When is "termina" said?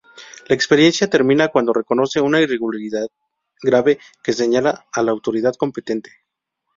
1.11-1.49